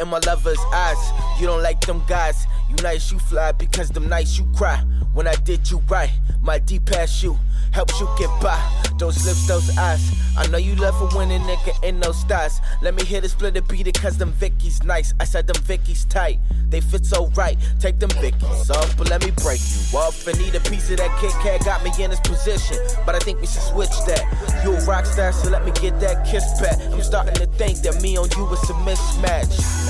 [0.00, 0.98] in my lover's eyes.
[1.40, 2.46] You don't like them guys.
[2.68, 4.76] You nice, you fly because them nights you cry.
[5.14, 6.10] When I did you right,
[6.42, 7.38] my deep past you
[7.72, 8.60] helps you get by.
[8.98, 10.00] Those lips, those eyes.
[10.36, 12.60] I know you love a winning, nigga, in those stars.
[12.82, 15.14] Let me hit a split a beat it, cause them Vickies nice.
[15.20, 17.56] I said them Vickies tight, they fit so right.
[17.78, 20.26] Take them Vickies off, but let me break you off.
[20.26, 22.76] And need a piece of that Kit Kat got me in this position.
[23.06, 24.62] But I think we should switch that.
[24.64, 26.78] You a rock star, so let me get that kiss back.
[26.92, 29.87] I'm starting to think that me on you is a mismatch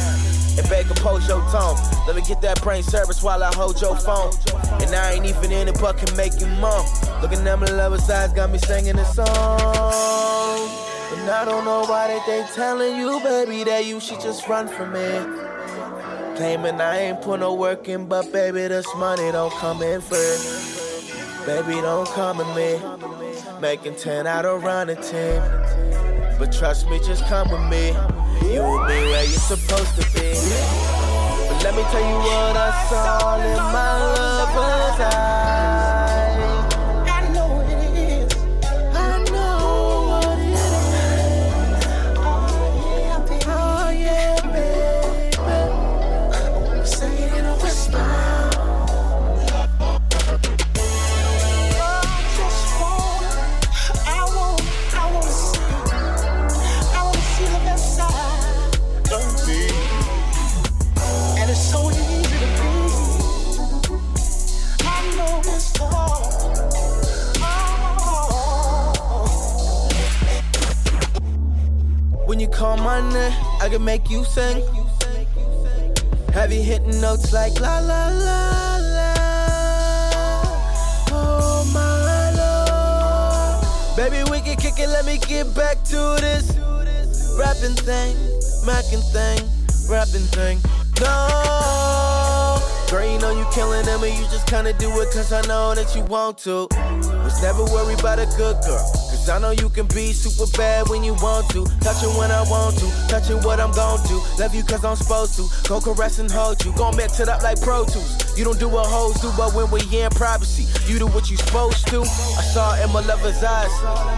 [0.58, 1.76] and beg compose your tone.
[2.06, 4.32] Let me get that brain service while I hold your phone.
[4.82, 6.84] And I ain't even in it, but can make you moan.
[7.22, 9.26] Looking at my lover's eyes got me singing a song.
[11.18, 14.68] And I don't know why they, they telling you, baby, that you should just run
[14.68, 15.08] from me.
[16.36, 20.36] Claiming I ain't put no work in, but baby, this money don't come in free.
[21.46, 23.60] Baby, don't come at me.
[23.60, 25.42] Making 10 out of running team.
[26.38, 27.88] But trust me, just come with me.
[28.48, 30.30] You and me where you're supposed to be.
[31.48, 36.17] But let me tell you what I saw in my lover's eyes.
[64.80, 66.22] I know who's fall
[72.26, 73.16] When you call my n
[73.60, 74.62] I can make you sing.
[76.32, 79.14] Heavy hitting notes like la la la la?
[81.10, 84.88] Oh my lord, baby, we can kick it.
[84.88, 86.56] Let me get back to this
[87.36, 88.14] rapping thing,
[88.64, 89.42] macking thing,
[89.90, 90.77] rapping thing.
[91.00, 92.58] No,
[92.90, 95.74] girl, you know you killing them, and you just kinda do it 'cause I know
[95.74, 96.68] that you want to.
[97.24, 99.07] Was never worried about a good girl.
[99.28, 101.64] I know you can be super bad when you want to.
[101.80, 102.86] Touching when I want to.
[103.08, 104.20] Touching what I'm gon' do.
[104.38, 105.68] Love you cause I'm supposed to.
[105.68, 106.72] Go caress and hold you.
[106.72, 108.28] Gon' mix it up like Pro Tools.
[108.38, 111.36] You don't do what hoes do, but when we in privacy, you do what you
[111.36, 112.02] supposed to.
[112.02, 113.74] I saw it in my lover's eyes.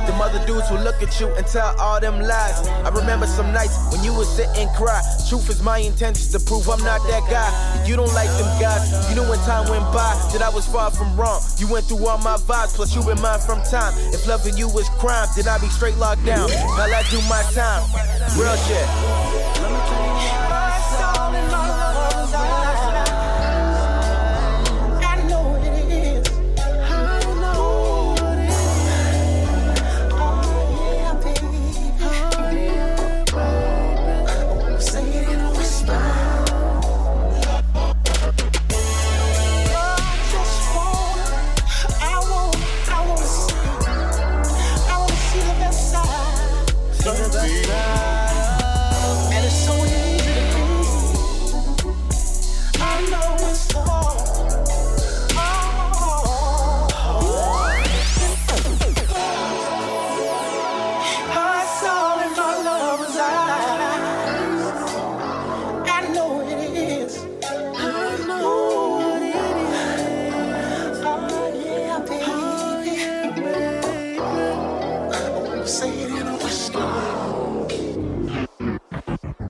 [0.06, 2.69] The mother dudes will look at you and tell all them lies.
[2.69, 5.00] I remember some nights when you would sit and cry.
[5.28, 7.49] Truth is my intentions to prove I'm not that guy.
[7.88, 8.93] You don't like them guys.
[9.09, 11.41] You knew when time went by that I was far from wrong.
[11.56, 13.97] You went through all my vibes, plus you been mine from time.
[14.12, 16.50] If loving you was crime, then I be straight locked down.
[16.50, 17.88] While I do my time.
[18.37, 18.87] Real shit.
[75.70, 77.10] Say it in a whisper.